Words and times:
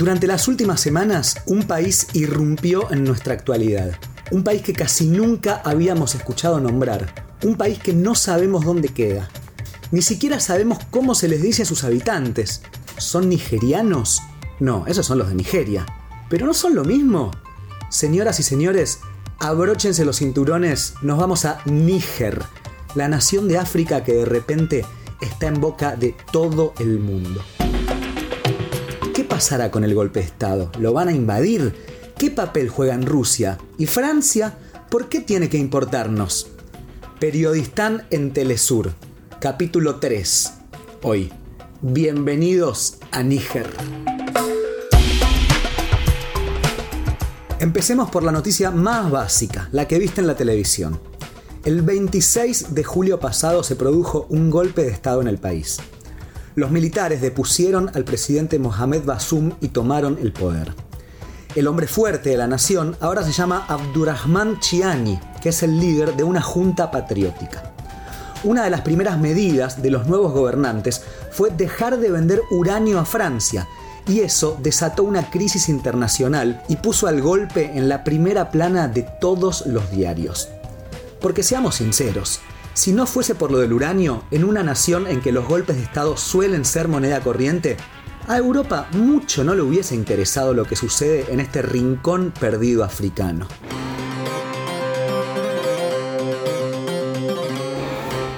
Durante 0.00 0.26
las 0.26 0.48
últimas 0.48 0.80
semanas, 0.80 1.42
un 1.44 1.64
país 1.64 2.06
irrumpió 2.14 2.90
en 2.90 3.04
nuestra 3.04 3.34
actualidad. 3.34 3.92
Un 4.30 4.44
país 4.44 4.62
que 4.62 4.72
casi 4.72 5.06
nunca 5.06 5.60
habíamos 5.62 6.14
escuchado 6.14 6.58
nombrar. 6.58 7.36
Un 7.44 7.56
país 7.56 7.78
que 7.78 7.92
no 7.92 8.14
sabemos 8.14 8.64
dónde 8.64 8.88
queda. 8.88 9.28
Ni 9.90 10.00
siquiera 10.00 10.40
sabemos 10.40 10.78
cómo 10.90 11.14
se 11.14 11.28
les 11.28 11.42
dice 11.42 11.64
a 11.64 11.66
sus 11.66 11.84
habitantes. 11.84 12.62
¿Son 12.96 13.28
nigerianos? 13.28 14.22
No, 14.58 14.86
esos 14.86 15.04
son 15.04 15.18
los 15.18 15.28
de 15.28 15.34
Nigeria. 15.34 15.84
¿Pero 16.30 16.46
no 16.46 16.54
son 16.54 16.74
lo 16.74 16.84
mismo? 16.86 17.30
Señoras 17.90 18.40
y 18.40 18.42
señores, 18.42 19.00
abróchense 19.38 20.06
los 20.06 20.16
cinturones, 20.16 20.94
nos 21.02 21.18
vamos 21.18 21.44
a 21.44 21.60
Níger, 21.66 22.42
la 22.94 23.06
nación 23.08 23.48
de 23.48 23.58
África 23.58 24.02
que 24.02 24.14
de 24.14 24.24
repente 24.24 24.86
está 25.20 25.48
en 25.48 25.60
boca 25.60 25.94
de 25.94 26.16
todo 26.32 26.72
el 26.78 27.00
mundo. 27.00 27.42
¿Qué 29.40 29.44
pasará 29.44 29.70
con 29.70 29.84
el 29.84 29.94
golpe 29.94 30.20
de 30.20 30.26
Estado? 30.26 30.70
¿Lo 30.78 30.92
van 30.92 31.08
a 31.08 31.12
invadir? 31.12 31.74
¿Qué 32.18 32.30
papel 32.30 32.68
juegan 32.68 33.06
Rusia? 33.06 33.56
¿Y 33.78 33.86
Francia? 33.86 34.58
¿Por 34.90 35.08
qué 35.08 35.20
tiene 35.20 35.48
que 35.48 35.56
importarnos? 35.56 36.48
Periodistán 37.18 38.06
en 38.10 38.34
Telesur, 38.34 38.92
capítulo 39.40 39.96
3. 39.96 40.52
Hoy, 41.04 41.32
bienvenidos 41.80 42.98
a 43.12 43.22
Níger. 43.22 43.70
Empecemos 47.60 48.10
por 48.10 48.22
la 48.22 48.32
noticia 48.32 48.70
más 48.70 49.10
básica, 49.10 49.70
la 49.72 49.88
que 49.88 49.98
viste 49.98 50.20
en 50.20 50.26
la 50.26 50.36
televisión. 50.36 51.00
El 51.64 51.80
26 51.80 52.74
de 52.74 52.84
julio 52.84 53.18
pasado 53.20 53.62
se 53.62 53.74
produjo 53.74 54.26
un 54.28 54.50
golpe 54.50 54.82
de 54.82 54.90
Estado 54.90 55.22
en 55.22 55.28
el 55.28 55.38
país. 55.38 55.78
Los 56.60 56.70
militares 56.70 57.22
depusieron 57.22 57.90
al 57.94 58.04
presidente 58.04 58.58
Mohamed 58.58 59.06
Basum 59.06 59.52
y 59.62 59.68
tomaron 59.68 60.18
el 60.20 60.30
poder. 60.30 60.74
El 61.54 61.66
hombre 61.66 61.86
fuerte 61.86 62.28
de 62.28 62.36
la 62.36 62.46
nación 62.46 62.98
ahora 63.00 63.24
se 63.24 63.32
llama 63.32 63.64
Abdurrahman 63.66 64.60
Chiani, 64.60 65.18
que 65.42 65.48
es 65.48 65.62
el 65.62 65.80
líder 65.80 66.16
de 66.16 66.22
una 66.22 66.42
junta 66.42 66.90
patriótica. 66.90 67.72
Una 68.44 68.62
de 68.62 68.68
las 68.68 68.82
primeras 68.82 69.18
medidas 69.18 69.80
de 69.80 69.90
los 69.90 70.06
nuevos 70.06 70.34
gobernantes 70.34 71.00
fue 71.30 71.48
dejar 71.48 71.96
de 71.96 72.10
vender 72.10 72.42
uranio 72.50 73.00
a 73.00 73.06
Francia 73.06 73.66
y 74.06 74.20
eso 74.20 74.58
desató 74.62 75.04
una 75.04 75.30
crisis 75.30 75.70
internacional 75.70 76.62
y 76.68 76.76
puso 76.76 77.06
al 77.06 77.22
golpe 77.22 77.70
en 77.74 77.88
la 77.88 78.04
primera 78.04 78.50
plana 78.50 78.86
de 78.86 79.08
todos 79.18 79.64
los 79.64 79.90
diarios. 79.90 80.50
Porque 81.22 81.42
seamos 81.42 81.76
sinceros, 81.76 82.40
si 82.80 82.94
no 82.94 83.04
fuese 83.04 83.34
por 83.34 83.52
lo 83.52 83.58
del 83.58 83.74
uranio, 83.74 84.22
en 84.30 84.42
una 84.42 84.62
nación 84.62 85.06
en 85.06 85.20
que 85.20 85.32
los 85.32 85.46
golpes 85.46 85.76
de 85.76 85.82
Estado 85.82 86.16
suelen 86.16 86.64
ser 86.64 86.88
moneda 86.88 87.20
corriente, 87.20 87.76
a 88.26 88.38
Europa 88.38 88.88
mucho 88.92 89.44
no 89.44 89.54
le 89.54 89.60
hubiese 89.60 89.94
interesado 89.94 90.54
lo 90.54 90.64
que 90.64 90.76
sucede 90.76 91.26
en 91.30 91.40
este 91.40 91.60
rincón 91.60 92.32
perdido 92.40 92.82
africano. 92.82 93.46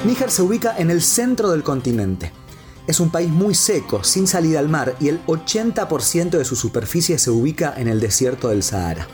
Níger 0.04 0.32
se 0.32 0.42
ubica 0.42 0.76
en 0.76 0.90
el 0.90 1.02
centro 1.02 1.52
del 1.52 1.62
continente, 1.62 2.32
es 2.88 2.98
un 2.98 3.12
país 3.12 3.30
muy 3.30 3.54
seco, 3.54 4.02
sin 4.02 4.26
salida 4.26 4.58
al 4.58 4.68
mar, 4.68 4.96
y 4.98 5.06
el 5.06 5.24
80% 5.26 6.30
de 6.30 6.44
su 6.44 6.56
superficie 6.56 7.16
se 7.16 7.30
ubica 7.30 7.74
en 7.76 7.86
el 7.86 8.00
desierto 8.00 8.48
del 8.48 8.64
Sahara. 8.64 9.06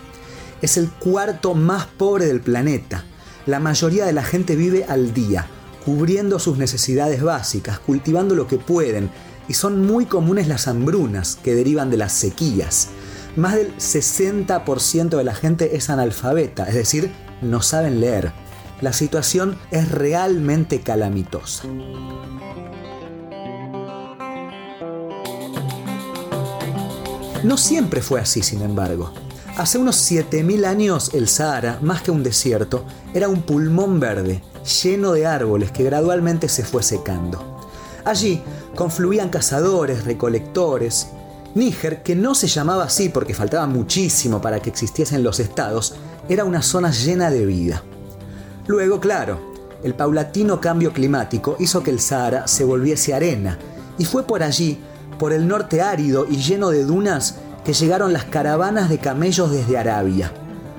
Es 0.62 0.78
el 0.78 0.88
cuarto 0.88 1.52
más 1.52 1.84
pobre 1.84 2.24
del 2.24 2.40
planeta. 2.40 3.04
La 3.48 3.60
mayoría 3.60 4.04
de 4.04 4.12
la 4.12 4.24
gente 4.24 4.56
vive 4.56 4.84
al 4.84 5.14
día, 5.14 5.46
cubriendo 5.82 6.38
sus 6.38 6.58
necesidades 6.58 7.22
básicas, 7.22 7.78
cultivando 7.78 8.34
lo 8.34 8.46
que 8.46 8.58
pueden, 8.58 9.08
y 9.48 9.54
son 9.54 9.86
muy 9.86 10.04
comunes 10.04 10.48
las 10.48 10.68
hambrunas 10.68 11.36
que 11.42 11.54
derivan 11.54 11.88
de 11.88 11.96
las 11.96 12.12
sequías. 12.12 12.88
Más 13.36 13.54
del 13.54 13.74
60% 13.78 15.16
de 15.16 15.24
la 15.24 15.34
gente 15.34 15.76
es 15.78 15.88
analfabeta, 15.88 16.68
es 16.68 16.74
decir, 16.74 17.10
no 17.40 17.62
saben 17.62 18.02
leer. 18.02 18.32
La 18.82 18.92
situación 18.92 19.56
es 19.70 19.90
realmente 19.92 20.82
calamitosa. 20.82 21.66
No 27.44 27.56
siempre 27.56 28.02
fue 28.02 28.20
así, 28.20 28.42
sin 28.42 28.60
embargo. 28.60 29.14
Hace 29.58 29.76
unos 29.78 29.96
7.000 30.08 30.64
años 30.66 31.10
el 31.14 31.26
Sahara, 31.26 31.80
más 31.82 32.02
que 32.02 32.12
un 32.12 32.22
desierto, 32.22 32.84
era 33.12 33.28
un 33.28 33.42
pulmón 33.42 33.98
verde, 33.98 34.40
lleno 34.84 35.10
de 35.10 35.26
árboles 35.26 35.72
que 35.72 35.82
gradualmente 35.82 36.48
se 36.48 36.62
fue 36.62 36.84
secando. 36.84 37.58
Allí 38.04 38.40
confluían 38.76 39.30
cazadores, 39.30 40.04
recolectores. 40.04 41.08
Níger, 41.56 42.04
que 42.04 42.14
no 42.14 42.36
se 42.36 42.46
llamaba 42.46 42.84
así 42.84 43.08
porque 43.08 43.34
faltaba 43.34 43.66
muchísimo 43.66 44.40
para 44.40 44.60
que 44.60 44.70
existiesen 44.70 45.24
los 45.24 45.40
estados, 45.40 45.96
era 46.28 46.44
una 46.44 46.62
zona 46.62 46.92
llena 46.92 47.28
de 47.32 47.44
vida. 47.44 47.82
Luego, 48.68 49.00
claro, 49.00 49.40
el 49.82 49.94
paulatino 49.94 50.60
cambio 50.60 50.92
climático 50.92 51.56
hizo 51.58 51.82
que 51.82 51.90
el 51.90 51.98
Sahara 51.98 52.46
se 52.46 52.62
volviese 52.62 53.12
arena, 53.12 53.58
y 53.98 54.04
fue 54.04 54.22
por 54.22 54.44
allí 54.44 54.78
por 55.18 55.32
el 55.32 55.48
norte 55.48 55.82
árido 55.82 56.26
y 56.30 56.36
lleno 56.36 56.70
de 56.70 56.84
dunas 56.84 57.40
que 57.68 57.74
llegaron 57.74 58.14
las 58.14 58.24
caravanas 58.24 58.88
de 58.88 58.96
camellos 58.96 59.50
desde 59.50 59.76
Arabia, 59.76 60.32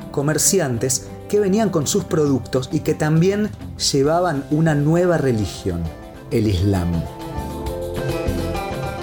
comerciantes 0.09 1.05
que 1.29 1.39
venían 1.39 1.69
con 1.69 1.85
sus 1.85 2.03
productos 2.03 2.67
y 2.71 2.79
que 2.79 2.95
también 2.95 3.51
llevaban 3.91 4.43
una 4.49 4.73
nueva 4.73 5.19
religión, 5.19 5.83
el 6.31 6.47
Islam. 6.47 6.91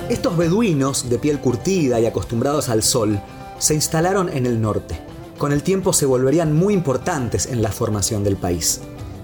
Estos 0.09 0.37
beduinos, 0.37 1.09
de 1.09 1.17
piel 1.21 1.39
curtida 1.39 2.01
y 2.01 2.07
acostumbrados 2.07 2.71
al 2.71 2.83
sol, 2.83 3.21
se 3.61 3.75
instalaron 3.75 4.31
en 4.31 4.47
el 4.47 4.61
norte. 4.61 4.99
Con 5.39 5.53
el 5.53 5.63
tiempo 5.63 5.93
se 5.93 6.07
volverían 6.07 6.57
muy 6.57 6.75
importantes 6.75 7.47
en 7.47 7.63
la 7.63 7.71
formación 7.71 8.25
del 8.25 8.35
país. 8.35 8.81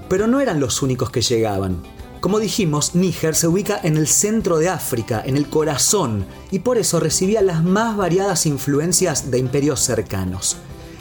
Pero 0.08 0.28
no 0.28 0.40
eran 0.40 0.60
los 0.60 0.82
únicos 0.82 1.10
que 1.10 1.20
llegaban. 1.20 1.82
Como 2.22 2.38
dijimos, 2.38 2.94
Níger 2.94 3.34
se 3.34 3.48
ubica 3.48 3.80
en 3.82 3.96
el 3.96 4.06
centro 4.06 4.58
de 4.58 4.68
África, 4.68 5.20
en 5.26 5.36
el 5.36 5.48
corazón, 5.48 6.24
y 6.52 6.60
por 6.60 6.78
eso 6.78 7.00
recibía 7.00 7.42
las 7.42 7.64
más 7.64 7.96
variadas 7.96 8.46
influencias 8.46 9.32
de 9.32 9.40
imperios 9.40 9.80
cercanos. 9.80 10.56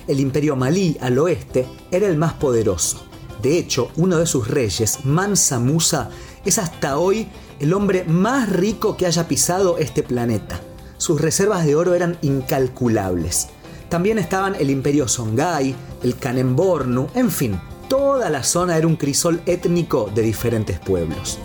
El 0.07 0.19
imperio 0.19 0.55
malí 0.55 0.97
al 0.99 1.19
oeste 1.19 1.67
era 1.91 2.07
el 2.07 2.17
más 2.17 2.33
poderoso. 2.33 3.05
De 3.39 3.59
hecho, 3.59 3.91
uno 3.97 4.17
de 4.17 4.25
sus 4.25 4.47
reyes, 4.47 5.05
Mansa 5.05 5.59
Musa, 5.59 6.09
es 6.43 6.57
hasta 6.57 6.97
hoy 6.97 7.27
el 7.59 7.75
hombre 7.75 8.03
más 8.03 8.49
rico 8.49 8.97
que 8.97 9.05
haya 9.05 9.27
pisado 9.27 9.77
este 9.77 10.01
planeta. 10.01 10.59
Sus 10.97 11.21
reservas 11.21 11.67
de 11.67 11.75
oro 11.75 11.93
eran 11.93 12.17
incalculables. 12.23 13.49
También 13.89 14.17
estaban 14.17 14.55
el 14.55 14.71
imperio 14.71 15.07
Songhai, 15.07 15.75
el 16.01 16.15
Kanembornu, 16.15 17.09
en 17.13 17.29
fin, 17.29 17.59
toda 17.91 18.29
la 18.29 18.41
zona 18.41 18.77
era 18.77 18.87
un 18.87 18.95
crisol 18.95 19.41
étnico 19.45 20.09
de 20.15 20.21
diferentes 20.21 20.79
pueblos. 20.79 21.37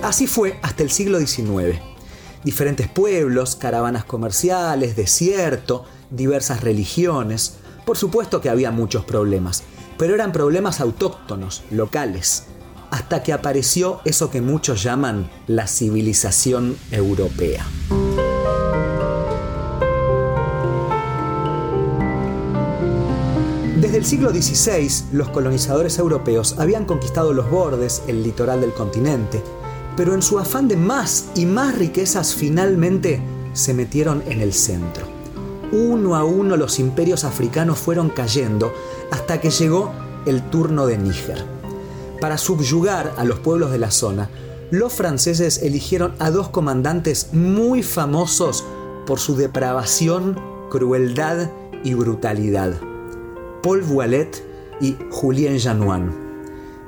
Así 0.00 0.28
fue 0.28 0.60
hasta 0.62 0.84
el 0.84 0.92
siglo 0.92 1.18
XIX. 1.18 1.80
Diferentes 2.44 2.86
pueblos, 2.86 3.56
caravanas 3.56 4.04
comerciales, 4.04 4.94
desierto, 4.94 5.86
diversas 6.12 6.60
religiones. 6.60 7.56
Por 7.84 7.96
supuesto 7.96 8.40
que 8.40 8.48
había 8.48 8.70
muchos 8.70 9.04
problemas, 9.04 9.64
pero 9.98 10.14
eran 10.14 10.30
problemas 10.30 10.80
autóctonos, 10.80 11.64
locales, 11.72 12.44
hasta 12.92 13.24
que 13.24 13.32
apareció 13.32 14.00
eso 14.04 14.30
que 14.30 14.40
muchos 14.40 14.84
llaman 14.84 15.28
la 15.48 15.66
civilización 15.66 16.76
europea. 16.92 17.66
El 24.00 24.06
siglo 24.06 24.30
XVI, 24.30 25.12
los 25.12 25.28
colonizadores 25.28 25.98
europeos 25.98 26.54
habían 26.56 26.86
conquistado 26.86 27.34
los 27.34 27.50
bordes, 27.50 28.02
el 28.06 28.22
litoral 28.22 28.62
del 28.62 28.72
continente, 28.72 29.42
pero 29.94 30.14
en 30.14 30.22
su 30.22 30.38
afán 30.38 30.68
de 30.68 30.76
más 30.78 31.26
y 31.34 31.44
más 31.44 31.76
riquezas 31.76 32.34
finalmente 32.34 33.20
se 33.52 33.74
metieron 33.74 34.22
en 34.26 34.40
el 34.40 34.54
centro. 34.54 35.04
Uno 35.72 36.16
a 36.16 36.24
uno 36.24 36.56
los 36.56 36.78
imperios 36.78 37.24
africanos 37.24 37.78
fueron 37.78 38.08
cayendo 38.08 38.72
hasta 39.10 39.38
que 39.38 39.50
llegó 39.50 39.92
el 40.24 40.48
turno 40.48 40.86
de 40.86 40.96
Níger. 40.96 41.44
Para 42.22 42.38
subyugar 42.38 43.12
a 43.18 43.24
los 43.24 43.40
pueblos 43.40 43.70
de 43.70 43.80
la 43.80 43.90
zona, 43.90 44.30
los 44.70 44.94
franceses 44.94 45.62
eligieron 45.62 46.14
a 46.20 46.30
dos 46.30 46.48
comandantes 46.48 47.34
muy 47.34 47.82
famosos 47.82 48.64
por 49.06 49.18
su 49.18 49.36
depravación, 49.36 50.40
crueldad 50.70 51.50
y 51.84 51.92
brutalidad. 51.92 52.89
Paul 53.62 53.82
Voilet 53.82 54.42
y 54.80 54.96
Julien 55.10 55.58
Januan. 55.58 56.30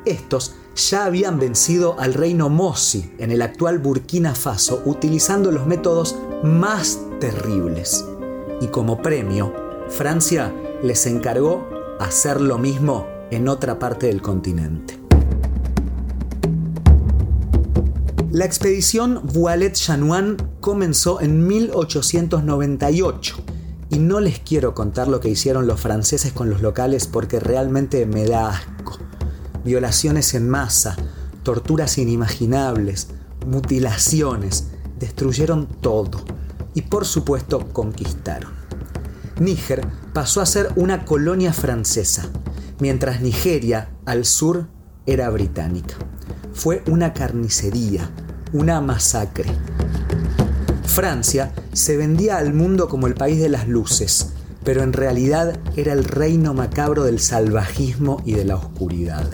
Estos 0.04 0.54
ya 0.74 1.04
habían 1.04 1.38
vencido 1.38 1.98
al 1.98 2.14
reino 2.14 2.48
Mossi 2.48 3.12
en 3.18 3.30
el 3.30 3.42
actual 3.42 3.78
Burkina 3.78 4.34
Faso 4.34 4.82
utilizando 4.86 5.50
los 5.50 5.66
métodos 5.66 6.16
más 6.42 6.98
terribles. 7.20 8.04
Y 8.60 8.68
como 8.68 9.02
premio, 9.02 9.52
Francia 9.88 10.52
les 10.82 11.06
encargó 11.06 11.68
hacer 12.00 12.40
lo 12.40 12.58
mismo 12.58 13.06
en 13.30 13.48
otra 13.48 13.78
parte 13.78 14.06
del 14.06 14.22
continente. 14.22 14.98
La 18.30 18.46
expedición 18.46 19.20
Voilet-Januan 19.24 20.36
comenzó 20.60 21.20
en 21.20 21.46
1898 21.46 23.44
y 23.92 23.98
no 23.98 24.20
les 24.20 24.38
quiero 24.38 24.74
contar 24.74 25.06
lo 25.06 25.20
que 25.20 25.28
hicieron 25.28 25.66
los 25.66 25.78
franceses 25.78 26.32
con 26.32 26.48
los 26.48 26.62
locales 26.62 27.06
porque 27.06 27.38
realmente 27.38 28.06
me 28.06 28.26
da 28.26 28.48
asco. 28.48 28.98
Violaciones 29.66 30.32
en 30.32 30.48
masa, 30.48 30.96
torturas 31.42 31.98
inimaginables, 31.98 33.08
mutilaciones, 33.46 34.68
destruyeron 34.98 35.66
todo 35.66 36.24
y 36.72 36.82
por 36.82 37.04
supuesto 37.04 37.68
conquistaron. 37.74 38.52
Níger 39.38 39.86
pasó 40.14 40.40
a 40.40 40.46
ser 40.46 40.70
una 40.76 41.04
colonia 41.04 41.52
francesa, 41.52 42.30
mientras 42.80 43.20
Nigeria, 43.20 43.90
al 44.06 44.24
sur, 44.24 44.68
era 45.04 45.28
británica. 45.28 45.96
Fue 46.54 46.82
una 46.86 47.12
carnicería, 47.12 48.08
una 48.54 48.80
masacre. 48.80 49.52
Francia 50.84 51.52
se 51.72 51.96
vendía 51.96 52.36
al 52.36 52.52
mundo 52.52 52.88
como 52.88 53.06
el 53.06 53.14
país 53.14 53.40
de 53.40 53.48
las 53.48 53.66
luces, 53.66 54.32
pero 54.62 54.82
en 54.82 54.92
realidad 54.92 55.58
era 55.74 55.92
el 55.92 56.04
reino 56.04 56.52
macabro 56.54 57.04
del 57.04 57.18
salvajismo 57.18 58.22
y 58.24 58.34
de 58.34 58.44
la 58.44 58.56
oscuridad. 58.56 59.28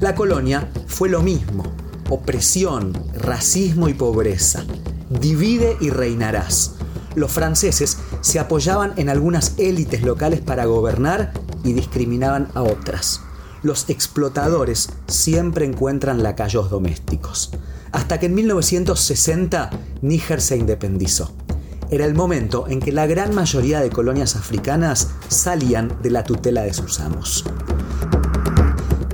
La 0.00 0.14
colonia 0.14 0.68
fue 0.86 1.08
lo 1.08 1.22
mismo, 1.22 1.64
opresión, 2.10 2.92
racismo 3.14 3.88
y 3.88 3.94
pobreza. 3.94 4.64
Divide 5.08 5.76
y 5.80 5.90
reinarás. 5.90 6.74
Los 7.14 7.32
franceses 7.32 7.98
se 8.20 8.40
apoyaban 8.40 8.92
en 8.96 9.08
algunas 9.08 9.54
élites 9.58 10.02
locales 10.02 10.40
para 10.40 10.66
gobernar 10.66 11.32
y 11.64 11.72
discriminaban 11.72 12.48
a 12.54 12.62
otras. 12.62 13.20
Los 13.62 13.88
explotadores 13.88 14.90
siempre 15.06 15.64
encuentran 15.64 16.22
lacayos 16.22 16.68
domésticos 16.68 17.52
hasta 17.96 18.20
que 18.20 18.26
en 18.26 18.34
1960 18.34 19.70
Níger 20.02 20.42
se 20.42 20.58
independizó. 20.58 21.32
Era 21.90 22.04
el 22.04 22.14
momento 22.14 22.68
en 22.68 22.78
que 22.78 22.92
la 22.92 23.06
gran 23.06 23.34
mayoría 23.34 23.80
de 23.80 23.88
colonias 23.88 24.36
africanas 24.36 25.08
salían 25.28 25.96
de 26.02 26.10
la 26.10 26.22
tutela 26.22 26.62
de 26.62 26.74
sus 26.74 27.00
amos. 27.00 27.44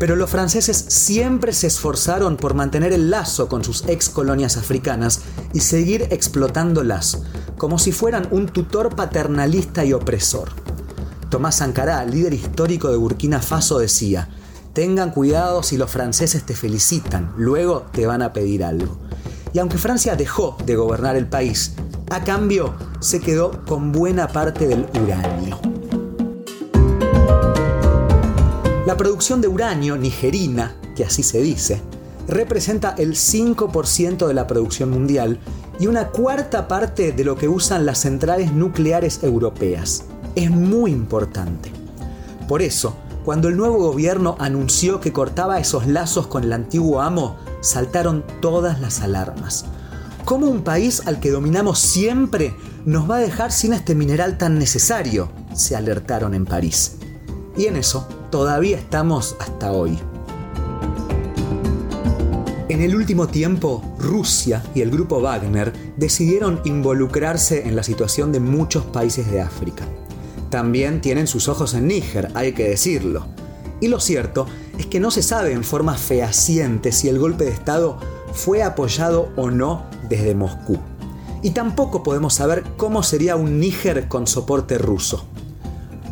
Pero 0.01 0.17
los 0.17 0.29
franceses 0.29 0.77
siempre 0.77 1.53
se 1.53 1.69
esforzaron 1.69 2.37
por 2.37 2.55
mantener 2.55 2.93
el 2.93 3.09
lazo 3.09 3.47
con 3.47 3.63
sus 3.63 3.85
ex 3.87 4.09
colonias 4.09 4.57
africanas 4.57 5.21
y 5.53 5.61
seguir 5.61 6.09
explotándolas, 6.11 7.23
como 7.57 7.79
si 7.79 7.93
fueran 7.93 8.27
un 8.33 8.49
tutor 8.49 8.97
paternalista 8.97 9.85
y 9.85 9.93
opresor. 9.93 10.49
Tomás 11.31 11.55
Sankara, 11.55 12.05
líder 12.05 12.35
histórico 12.35 12.91
de 12.91 12.97
Burkina 12.97 13.41
Faso, 13.41 13.79
decía, 13.79 14.29
Tengan 14.73 15.11
cuidado 15.11 15.63
si 15.63 15.77
los 15.77 15.91
franceses 15.91 16.45
te 16.45 16.55
felicitan, 16.55 17.35
luego 17.37 17.85
te 17.93 18.07
van 18.07 18.23
a 18.23 18.33
pedir 18.33 18.65
algo. 18.65 18.97
Y 19.53 19.59
aunque 19.59 19.77
Francia 19.77 20.17
dejó 20.17 20.57
de 20.65 20.77
gobernar 20.77 21.15
el 21.15 21.27
país, 21.27 21.75
a 22.09 22.25
cambio 22.25 22.75
se 22.99 23.21
quedó 23.21 23.67
con 23.67 23.93
buena 23.93 24.29
parte 24.29 24.67
del 24.67 24.87
uranio. 25.03 25.61
La 28.87 28.97
producción 28.97 29.43
de 29.43 29.49
uranio 29.49 29.99
nigerina, 29.99 30.75
que 30.97 31.05
así 31.05 31.23
se 31.23 31.43
dice, 31.43 31.83
representa 32.27 32.95
el 32.97 33.13
5% 33.13 34.27
de 34.27 34.35
la 34.35 34.47
producción 34.47 34.89
mundial 34.89 35.39
y 35.81 35.87
una 35.87 36.09
cuarta 36.09 36.67
parte 36.67 37.13
de 37.13 37.25
lo 37.25 37.37
que 37.37 37.47
usan 37.47 37.85
las 37.85 37.99
centrales 37.99 38.55
nucleares 38.55 39.23
europeas. 39.23 40.05
Es 40.35 40.51
muy 40.51 40.93
importante. 40.93 41.71
Por 42.49 42.63
eso, 42.63 42.97
cuando 43.25 43.49
el 43.49 43.57
nuevo 43.57 43.79
gobierno 43.79 44.37
anunció 44.41 45.01
que 45.01 45.13
cortaba 45.13 45.61
esos 45.61 45.87
lazos 45.87 46.27
con 46.27 46.43
el 46.43 46.53
antiguo 46.53 47.01
amo, 47.01 47.37
saltaron 47.61 48.25
todas 48.41 48.81
las 48.81 49.01
alarmas. 49.01 49.65
¿Cómo 50.25 50.47
un 50.47 50.63
país 50.63 51.03
al 51.07 51.21
que 51.21 51.31
dominamos 51.31 51.79
siempre 51.79 52.55
nos 52.85 53.09
va 53.09 53.17
a 53.17 53.21
dejar 53.21 53.53
sin 53.53 53.75
este 53.75 53.95
mineral 53.95 54.39
tan 54.39 54.59
necesario? 54.59 55.31
Se 55.55 55.77
alertaron 55.77 56.35
en 56.35 56.47
París. 56.47 56.97
Y 57.57 57.67
en 57.67 57.77
eso 57.77 58.09
todavía 58.31 58.77
estamos 58.77 59.37
hasta 59.39 59.71
hoy. 59.71 59.99
En 62.69 62.81
el 62.81 62.97
último 62.97 63.29
tiempo, 63.29 63.83
Rusia 63.99 64.65
y 64.75 64.81
el 64.81 64.91
grupo 64.91 65.21
Wagner 65.21 65.73
decidieron 65.97 66.61
involucrarse 66.65 67.69
en 67.69 67.77
la 67.77 67.83
situación 67.83 68.33
de 68.33 68.41
muchos 68.41 68.85
países 68.85 69.31
de 69.31 69.43
África 69.43 69.85
también 70.53 71.01
tienen 71.01 71.27
sus 71.27 71.49
ojos 71.49 71.73
en 71.73 71.89
Níger, 71.89 72.31
hay 72.35 72.53
que 72.53 72.69
decirlo. 72.69 73.25
Y 73.81 73.89
lo 73.89 74.01
cierto 74.01 74.47
es 74.79 74.85
que 74.85 75.01
no 75.01 75.11
se 75.11 75.23
sabe 75.23 75.53
en 75.53 75.65
forma 75.65 75.95
fehaciente 75.95 76.93
si 76.93 77.09
el 77.09 77.19
golpe 77.19 77.45
de 77.45 77.53
Estado 77.53 77.97
fue 78.35 78.63
apoyado 78.63 79.31
o 79.37 79.51
no 79.51 79.87
desde 80.11 80.35
Moscú. 80.35 80.79
Y 81.41 81.53
tampoco 81.53 82.03
podemos 82.03 82.35
saber 82.35 82.65
cómo 82.77 83.03
sería 83.03 83.35
un 83.35 83.61
Níger 83.61 84.09
con 84.09 84.27
soporte 84.27 84.77
ruso. 84.77 85.25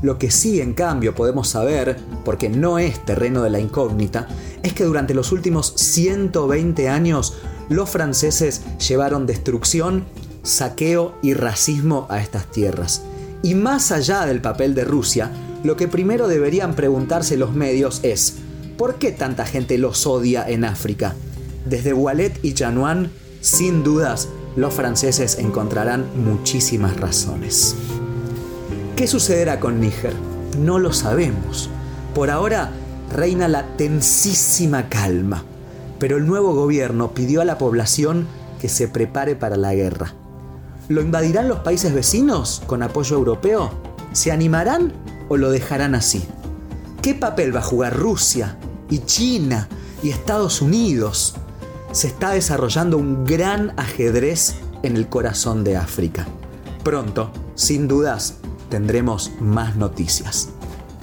Lo 0.01 0.17
que 0.17 0.31
sí, 0.31 0.63
en 0.63 0.73
cambio, 0.73 1.15
podemos 1.15 1.49
saber, 1.49 1.99
porque 2.25 2.49
no 2.49 2.79
es 2.79 3.05
terreno 3.05 3.43
de 3.43 3.51
la 3.51 3.61
incógnita, 3.61 4.27
es 4.63 4.73
que 4.73 4.85
durante 4.85 5.13
los 5.13 5.33
últimos 5.33 5.75
120 5.77 6.89
años 6.89 7.35
los 7.69 7.91
franceses 7.91 8.63
llevaron 8.89 9.27
destrucción, 9.27 10.07
saqueo 10.43 11.13
y 11.21 11.35
racismo 11.35 12.07
a 12.09 12.23
estas 12.23 12.51
tierras. 12.51 13.03
Y 13.43 13.55
más 13.55 13.91
allá 13.93 14.27
del 14.27 14.41
papel 14.41 14.75
de 14.75 14.85
Rusia, 14.85 15.31
lo 15.65 15.77
que 15.77 15.89
primero 15.89 16.29
deberían 16.29 16.75
preguntarse 16.75 17.37
los 17.37 17.55
medios 17.55 18.01
es, 18.03 18.37
¿por 18.77 18.97
qué 18.97 19.13
tanta 19.13 19.45
gente 19.47 19.79
los 19.79 20.07
odia 20.07 20.49
en 20.49 20.65
África? 20.65 21.15
Desde 21.67 21.93
Wallet 21.93 22.33
y 22.43 22.55
Januan, 22.57 23.11
sin 23.41 23.83
dudas, 23.83 24.29
los 24.57 24.75
franceses 24.75 25.39
encontrarán 25.39 26.07
muchísimas 26.17 26.99
razones. 26.99 27.77
¿Qué 28.97 29.07
sucederá 29.07 29.61
con 29.61 29.81
Níger? 29.81 30.13
No 30.59 30.79
lo 30.79 30.93
sabemos. 30.93 31.71
Por 32.15 32.31
ahora 32.31 32.71
reina 33.15 33.49
la 33.49 33.77
tensísima 33.77 34.89
calma, 34.89 35.45
pero 35.99 36.17
el 36.17 36.27
nuevo 36.27 36.55
gobierno 36.55 37.13
pidió 37.13 37.41
a 37.41 37.45
la 37.45 37.59
población 37.59 38.27
que 38.61 38.69
se 38.69 38.89
prepare 38.89 39.37
para 39.37 39.57
la 39.57 39.75
guerra. 39.75 40.15
¿Lo 40.91 41.03
invadirán 41.03 41.47
los 41.47 41.61
países 41.61 41.95
vecinos 41.95 42.65
con 42.67 42.83
apoyo 42.83 43.15
europeo? 43.15 43.71
¿Se 44.11 44.33
animarán 44.33 44.93
o 45.29 45.37
lo 45.37 45.53
dejarán 45.53 45.95
así? 45.95 46.25
¿Qué 47.01 47.15
papel 47.15 47.55
va 47.55 47.61
a 47.61 47.63
jugar 47.63 47.97
Rusia 47.97 48.59
y 48.91 48.99
China 49.05 49.69
y 50.03 50.11
Estados 50.11 50.61
Unidos? 50.61 51.37
Se 51.93 52.09
está 52.09 52.31
desarrollando 52.31 52.99
un 52.99 53.25
gran 53.25 53.73
ajedrez 53.79 54.57
en 54.83 54.97
el 54.97 55.09
corazón 55.09 55.63
de 55.63 55.77
África. 55.77 56.27
Pronto, 56.83 57.31
sin 57.55 57.87
dudas, 57.87 58.39
tendremos 58.69 59.31
más 59.39 59.77
noticias. 59.77 60.49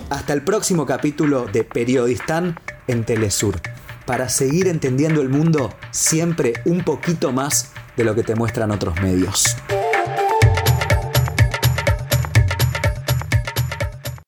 Hasta 0.09 0.33
el 0.33 0.41
próximo 0.41 0.85
capítulo 0.85 1.45
de 1.45 1.63
Periodistán 1.63 2.59
en 2.88 3.05
Telesur, 3.05 3.62
para 4.05 4.27
seguir 4.27 4.67
entendiendo 4.67 5.21
el 5.21 5.29
mundo 5.29 5.69
siempre 5.91 6.55
un 6.65 6.83
poquito 6.83 7.31
más 7.31 7.69
de 7.95 8.03
lo 8.03 8.15
que 8.15 8.23
te 8.23 8.35
muestran 8.35 8.71
otros 8.71 9.00
medios. 9.01 9.55